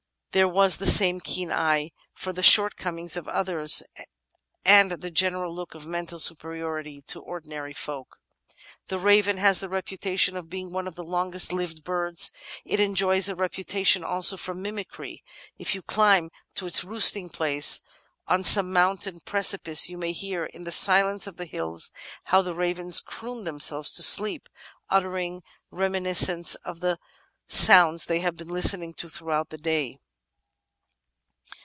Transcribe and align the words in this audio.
There 0.33 0.47
was 0.47 0.77
the 0.77 0.85
same 0.87 1.19
keen 1.19 1.51
eye 1.51 1.91
for 2.13 2.31
the 2.31 2.41
short 2.41 2.75
voL. 2.79 2.93
n^8 2.93 3.11
410 3.11 3.23
The 3.25 3.29
Outline 3.31 3.61
of 3.63 3.69
Science 3.71 3.83
comings 3.83 3.87
of 3.91 3.97
others, 3.97 4.07
and 4.63 4.91
the 5.03 5.11
general 5.11 5.53
look 5.53 5.75
of 5.75 5.87
mental 5.87 6.19
superiority 6.19 7.01
to 7.07 7.19
ordinary 7.19 7.73
folk." 7.73 8.19
^ 8.49 8.55
The 8.87 8.97
Raven 8.97 9.35
has 9.35 9.59
the 9.59 9.67
reputation 9.67 10.37
of 10.37 10.49
being 10.49 10.71
one 10.71 10.87
of 10.87 10.95
the 10.95 11.03
longest 11.03 11.51
lived 11.51 11.83
birds; 11.83 12.31
it 12.63 12.79
enjoys 12.79 13.27
a 13.27 13.35
reputation 13.35 14.05
also 14.05 14.37
for 14.37 14.53
mimicry. 14.53 15.21
If 15.57 15.75
you 15.75 15.81
climb 15.81 16.31
to 16.55 16.65
its 16.65 16.85
roosting 16.85 17.27
place 17.29 17.81
on 18.25 18.45
some 18.45 18.71
mountain 18.71 19.19
precipice 19.19 19.89
you 19.89 19.97
may 19.97 20.13
hear 20.13 20.45
"in 20.45 20.63
the 20.63 20.71
silence 20.71 21.27
of 21.27 21.35
the 21.35 21.43
hills 21.45 21.91
how 22.27 22.41
the 22.41 22.55
ravens 22.55 23.01
croon 23.01 23.43
themselves 23.43 23.95
to 23.95 24.01
sleep, 24.01 24.47
uttering 24.89 25.43
reminiscences 25.71 26.55
of 26.63 26.79
the 26.79 26.99
soimds 27.49 28.05
they 28.05 28.21
have 28.21 28.37
been 28.37 28.47
listening 28.47 28.93
to 28.93 29.09
throughout 29.09 29.49
the 29.49 29.57
day." 29.57 29.97